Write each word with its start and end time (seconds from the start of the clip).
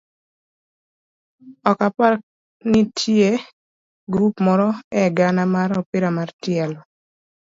ok 1.69 1.79
apar 1.89 2.13
ni 2.19 2.23
nitie 2.81 3.29
grup 4.13 4.35
moro 4.45 4.69
e 5.01 5.01
gana 5.17 5.43
mar 5.53 5.69
opira 5.81 6.09
mar 6.17 6.29
tielo 6.41 6.79